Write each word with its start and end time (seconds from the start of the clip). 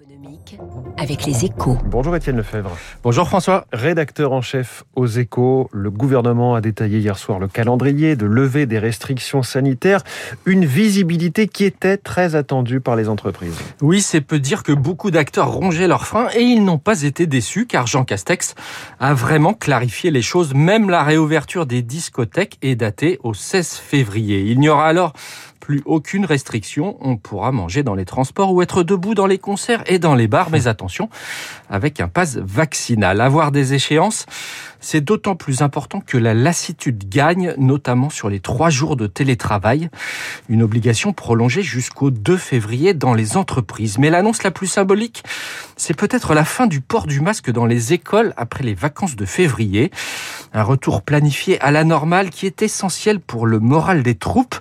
économique 0.00 0.58
avec 0.96 1.24
les 1.24 1.44
échos. 1.44 1.78
Bonjour 1.84 2.16
Étienne 2.16 2.36
Lefebvre. 2.36 2.76
Bonjour 3.04 3.28
François. 3.28 3.66
Rédacteur 3.72 4.32
en 4.32 4.40
chef 4.40 4.82
aux 4.96 5.06
échos, 5.06 5.68
le 5.72 5.90
gouvernement 5.90 6.56
a 6.56 6.60
détaillé 6.60 6.98
hier 6.98 7.16
soir 7.16 7.38
le 7.38 7.46
calendrier 7.46 8.16
de 8.16 8.26
levée 8.26 8.66
des 8.66 8.78
restrictions 8.80 9.42
sanitaires, 9.42 10.02
une 10.46 10.64
visibilité 10.64 11.46
qui 11.46 11.64
était 11.64 11.96
très 11.96 12.34
attendue 12.34 12.80
par 12.80 12.96
les 12.96 13.08
entreprises. 13.08 13.56
Oui, 13.82 14.00
c'est 14.00 14.20
peu 14.20 14.40
dire 14.40 14.64
que 14.64 14.72
beaucoup 14.72 15.12
d'acteurs 15.12 15.52
rongeaient 15.52 15.88
leurs 15.88 16.06
freins 16.06 16.28
et 16.34 16.42
ils 16.42 16.64
n'ont 16.64 16.78
pas 16.78 17.02
été 17.02 17.26
déçus 17.26 17.66
car 17.66 17.86
Jean 17.86 18.04
Castex 18.04 18.54
a 18.98 19.14
vraiment 19.14 19.54
clarifié 19.54 20.10
les 20.10 20.22
choses. 20.22 20.54
Même 20.54 20.90
la 20.90 21.04
réouverture 21.04 21.66
des 21.66 21.82
discothèques 21.82 22.58
est 22.62 22.74
datée 22.74 23.20
au 23.22 23.32
16 23.32 23.74
février. 23.74 24.40
Il 24.40 24.58
n'y 24.58 24.68
aura 24.68 24.88
alors 24.88 25.12
plus 25.64 25.82
aucune 25.86 26.26
restriction. 26.26 26.98
On 27.00 27.16
pourra 27.16 27.50
manger 27.50 27.82
dans 27.82 27.94
les 27.94 28.04
transports 28.04 28.52
ou 28.52 28.60
être 28.60 28.82
debout 28.82 29.14
dans 29.14 29.26
les 29.26 29.38
concerts 29.38 29.82
et 29.86 29.98
dans 29.98 30.14
les 30.14 30.28
bars. 30.28 30.50
Mais 30.50 30.66
attention, 30.66 31.08
avec 31.70 32.00
un 32.00 32.08
pass 32.08 32.36
vaccinal. 32.36 33.20
Avoir 33.20 33.52
des 33.52 33.74
échéances, 33.74 34.26
c'est 34.80 35.00
d'autant 35.00 35.34
plus 35.34 35.62
important 35.62 36.00
que 36.00 36.18
la 36.18 36.34
lassitude 36.34 37.08
gagne, 37.08 37.54
notamment 37.56 38.10
sur 38.10 38.28
les 38.28 38.40
trois 38.40 38.70
jours 38.70 38.96
de 38.96 39.06
télétravail. 39.06 39.88
Une 40.48 40.62
obligation 40.62 41.12
prolongée 41.12 41.62
jusqu'au 41.62 42.10
2 42.10 42.36
février 42.36 42.94
dans 42.94 43.14
les 43.14 43.36
entreprises. 43.36 43.98
Mais 43.98 44.10
l'annonce 44.10 44.42
la 44.42 44.50
plus 44.50 44.66
symbolique, 44.66 45.24
c'est 45.76 45.94
peut-être 45.94 46.34
la 46.34 46.44
fin 46.44 46.66
du 46.66 46.80
port 46.80 47.06
du 47.06 47.20
masque 47.20 47.50
dans 47.50 47.66
les 47.66 47.92
écoles 47.92 48.34
après 48.36 48.62
les 48.62 48.74
vacances 48.74 49.16
de 49.16 49.24
février. 49.24 49.90
Un 50.56 50.62
retour 50.62 51.02
planifié 51.02 51.60
à 51.60 51.72
la 51.72 51.82
normale 51.82 52.30
qui 52.30 52.46
est 52.46 52.62
essentiel 52.62 53.18
pour 53.18 53.44
le 53.48 53.58
moral 53.58 54.04
des 54.04 54.14
troupes 54.14 54.54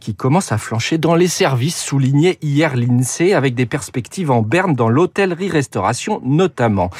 qui 0.00 0.16
commencent 0.16 0.50
à 0.50 0.58
flancher 0.58 0.98
dans 0.98 1.14
les 1.14 1.28
services, 1.28 1.80
souligné 1.80 2.36
hier 2.42 2.74
l'INSEE 2.74 3.32
avec 3.32 3.54
des 3.54 3.64
perspectives 3.64 4.32
en 4.32 4.42
berne 4.42 4.74
dans 4.74 4.88
l'hôtellerie-restauration 4.88 6.20
notamment. 6.24 6.90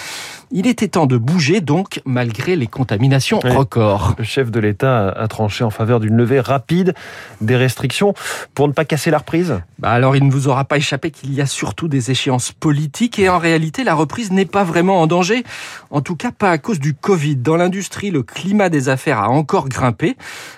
Il 0.53 0.69
était 0.69 0.87
temps 0.87 1.07
de 1.07 1.17
bouger 1.17 1.61
donc 1.61 2.01
malgré 2.05 2.55
les 2.55 2.69
contaminations 2.69 3.41
Oui. 3.43 3.51
records. 3.51 4.15
Le 4.17 4.23
chef 4.25 4.51
de 4.53 4.61
l'État 4.61 5.09
a 5.09 5.27
tranché 5.27 5.65
en 5.65 5.71
faveur 5.71 5.99
d'une 5.99 6.17
levée 6.17 6.39
rapide 6.39 6.95
des 7.41 7.57
restrictions 7.57 8.15
pour 8.55 8.69
ne 8.69 8.73
pas 8.73 8.85
casser 8.85 9.11
la 9.11 9.19
reprise. 9.19 9.59
Bah 9.81 9.91
alors 9.91 10.15
il 10.15 10.25
ne 10.25 10.31
vous 10.31 10.47
aura 10.47 10.65
pas 10.65 10.77
échappé 10.77 11.11
qu'il 11.11 11.35
y 11.35 11.41
a 11.41 11.47
surtout 11.47 11.89
des 11.89 12.13
échéances 12.13 12.53
politiques 12.53 13.19
et 13.19 13.29
en 13.29 13.39
réalité 13.39 13.83
la 13.83 13.95
reprise 13.95 14.31
n'est 14.31 14.45
pas 14.47 14.63
vraiment 14.63 15.01
en 15.01 15.09
danger. 15.09 15.43
En 15.91 16.01
tout 16.01 16.15
cas 16.17 16.31
pas 16.31 16.53
à 16.53 16.59
cause 16.59 16.79
du 16.79 16.95
Covid. 16.95 17.37
Dans 17.37 17.57
l'industrie, 17.57 18.11
le 18.13 18.23
climat 18.23 18.69
des 18.69 18.89
affaires 18.89 19.19
a 19.19 19.29
encore 19.29 19.69
grimpé. 19.69 20.17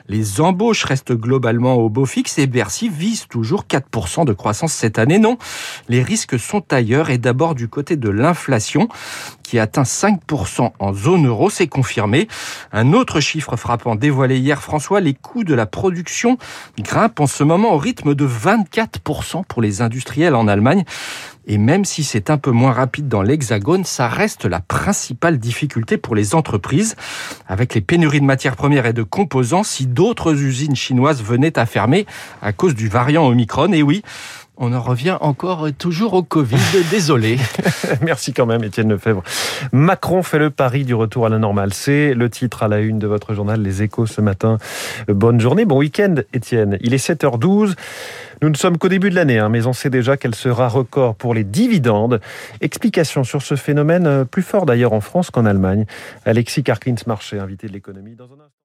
Les 0.09 0.41
embauches 0.43 0.85
restent 0.85 1.15
globalement 1.15 1.75
au 1.75 1.89
beau 1.89 2.05
fixe 2.05 2.39
et 2.39 2.47
Bercy 2.47 2.91
vise 2.91 3.27
toujours 3.27 3.65
4% 3.65 4.27
de 4.27 4.35
croissance 4.35 4.73
cette 4.75 4.99
année. 4.99 5.19
Non, 5.19 5.39
les 5.89 6.03
risques 6.03 6.39
sont 6.39 6.63
ailleurs 6.73 7.09
et 7.09 7.17
d'abord 7.19 7.55
du 7.55 7.69
côté 7.69 7.97
de 7.97 8.11
l'inflation 8.11 8.89
qui 9.43 9.59
atteint 9.59 9.78
5% 9.83 10.73
en 10.79 10.93
zone 10.93 11.27
euro, 11.27 11.51
c'est 11.51 11.67
confirmé. 11.67 12.29
Un 12.73 12.93
autre 12.93 13.21
chiffre 13.21 13.57
frappant 13.57 13.95
dévoilé 13.95 14.39
hier, 14.39 14.63
François, 14.63 15.01
les 15.01 15.15
coûts 15.15 15.45
de 15.45 15.55
la 15.55 15.67
production 15.67 16.39
grimpent 16.79 17.21
en 17.21 17.27
ce 17.27 17.45
moment 17.45 17.75
au 17.75 17.79
rythme 17.79 18.15
de 18.15 18.27
24% 18.27 19.45
pour 19.45 19.63
les 19.63 19.83
industriels 19.83 20.35
en 20.35 20.49
Allemagne. 20.49 20.85
Et 21.51 21.57
même 21.57 21.87
si 21.87 22.05
c'est 22.05 22.29
un 22.29 22.37
peu 22.37 22.51
moins 22.51 22.73
rapide 22.73 23.09
dans 23.09 23.23
l'Hexagone, 23.23 23.85
ça 23.85 24.07
reste 24.07 24.45
la 24.45 24.61
principale 24.61 25.39
difficulté 25.39 25.97
pour 25.97 26.15
les 26.15 26.35
entreprises. 26.35 26.95
Avec 27.49 27.75
les 27.75 27.81
pénuries 27.81 28.21
de 28.21 28.27
matières 28.27 28.55
premières 28.55 28.85
et 28.85 28.93
de 28.93 29.03
composants, 29.03 29.63
si 29.63 29.87
d'autres 29.87 30.35
usines 30.35 30.77
chinoises 30.77 31.23
venaient 31.23 31.59
à 31.59 31.65
fermer 31.65 32.07
à 32.43 32.53
cause 32.53 32.75
du 32.75 32.89
variant 32.89 33.27
Omicron, 33.27 33.73
et 33.73 33.83
oui, 33.83 34.03
on 34.59 34.73
en 34.73 34.81
revient 34.81 35.17
encore 35.21 35.69
toujours 35.79 36.15
au 36.15 36.23
Covid, 36.23 36.57
désolé. 36.91 37.39
Merci 38.03 38.33
quand 38.33 38.47
même 38.47 38.65
Étienne 38.65 38.91
Lefebvre. 38.91 39.23
Macron 39.73 40.23
fait 40.23 40.39
le 40.39 40.51
pari 40.51 40.85
du 40.85 40.95
retour 40.95 41.27
à 41.27 41.29
la 41.29 41.39
normale. 41.39 41.73
C'est 41.73 42.15
le 42.15 42.29
titre 42.29 42.63
à 42.63 42.69
la 42.69 42.81
une 42.81 42.99
de 42.99 43.07
votre 43.07 43.35
journal 43.35 43.63
Les 43.63 43.83
Échos 43.83 44.07
ce 44.07 44.21
matin. 44.21 44.59
Bonne 45.07 45.41
journée, 45.41 45.65
bon 45.65 45.79
week-end 45.79 46.17
Étienne. 46.33 46.77
Il 46.81 46.93
est 46.93 47.09
7h12. 47.09 47.75
Nous 48.43 48.51
ne 48.51 48.57
sommes 48.57 48.79
qu'au 48.79 48.89
début 48.89 49.11
de 49.11 49.15
l'année, 49.17 49.39
hein, 49.39 49.49
mais 49.49 49.67
on 49.67 49.73
sait 49.73 49.91
déjà 49.91 50.17
qu'elle 50.17 50.35
sera 50.35 50.69
record 50.69 51.17
pour 51.17 51.35
les 51.35 51.45
dividendes. 51.45 52.21
Explication 52.61 53.25
sur 53.25 53.43
ce 53.43 53.57
phénomène, 53.57 54.07
euh, 54.07 54.25
plus 54.25 54.43
fort 54.43 54.65
d'ailleurs 54.65 54.93
en 54.93 55.01
France 55.01 55.31
qu'en 55.31 55.45
Allemagne. 55.45 55.87
Alexis 56.25 56.63
Karklins-Marché, 56.63 57.39
invité 57.39 57.67
de 57.67 57.73
l'économie. 57.73 58.17